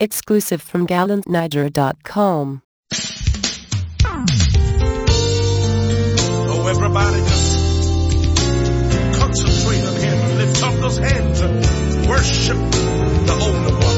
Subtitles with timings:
[0.00, 2.62] Exclusive from gallantniger.com.
[6.46, 7.54] Oh, everybody just
[9.20, 10.38] concentrate on Him.
[10.38, 13.93] Lift up those hands and worship the Holy One.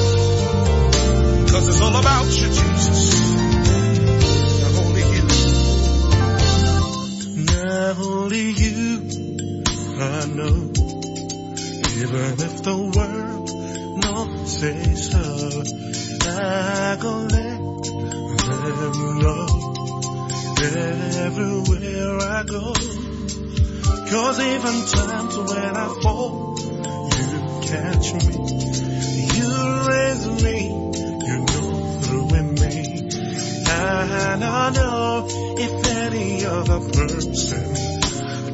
[24.77, 28.21] Cause even times when I fall, you catch me.
[29.37, 29.49] You
[29.89, 30.57] raise me,
[31.27, 31.63] you go
[32.03, 32.75] through with me.
[33.69, 35.27] I know
[35.59, 37.77] if any other person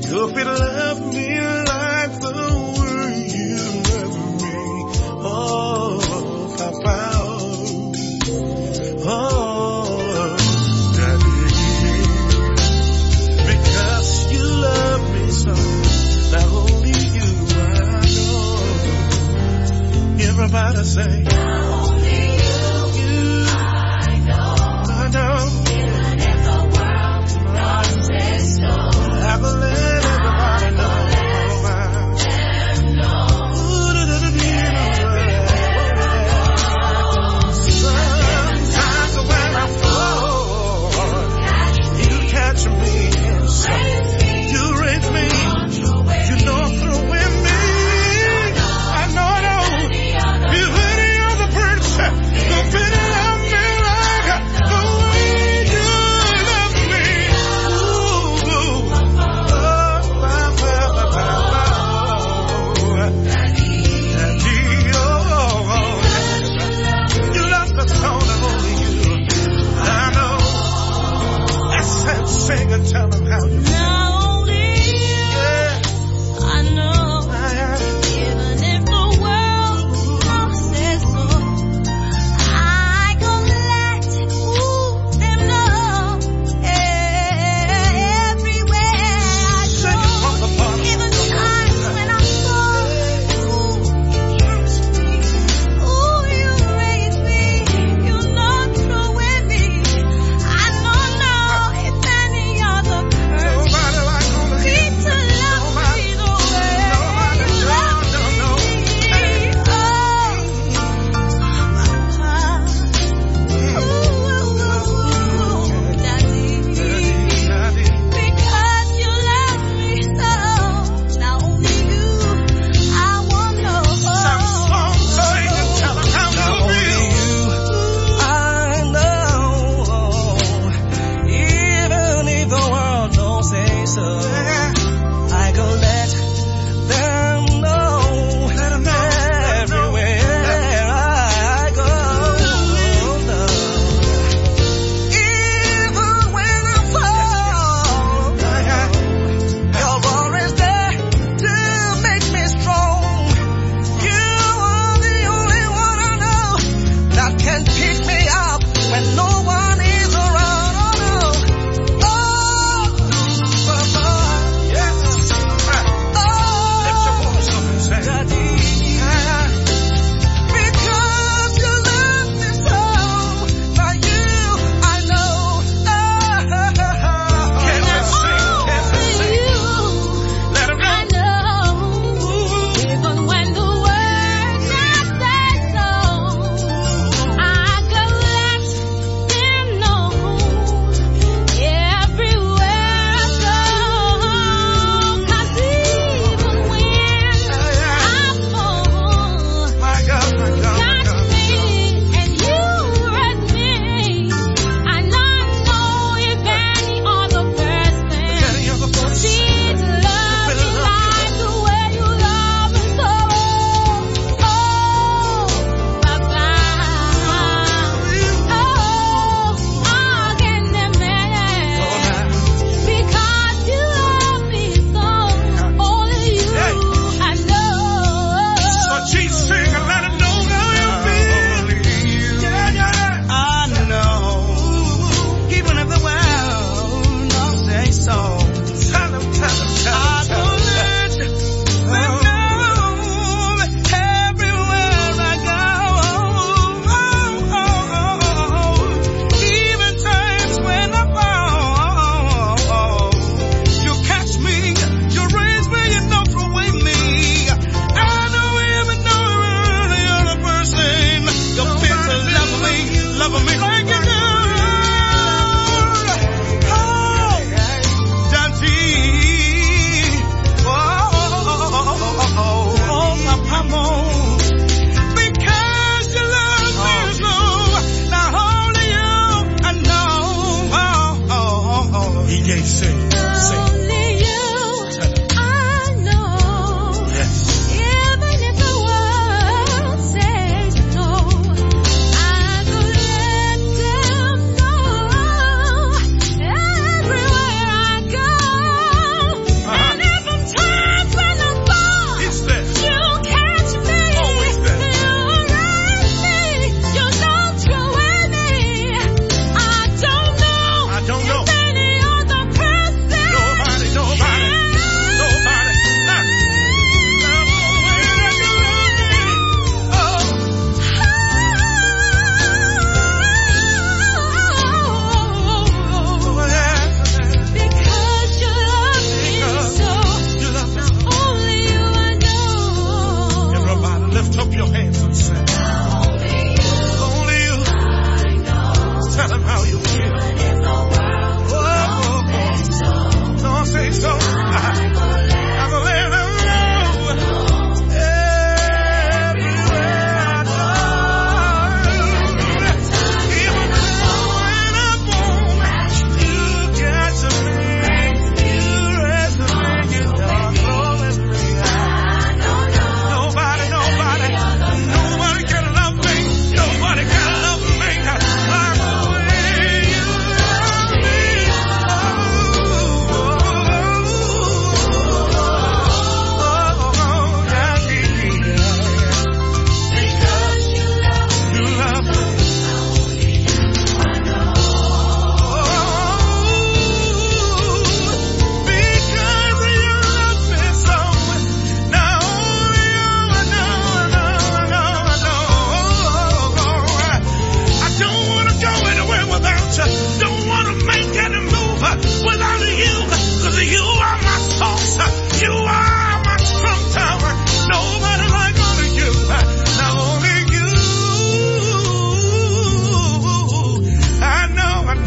[0.03, 1.52] could love me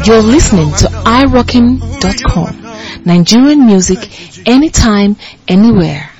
[0.06, 2.62] You're listening to iROKING.com.
[3.04, 3.98] Nigerian music
[4.46, 5.16] anytime,
[5.48, 6.10] anywhere.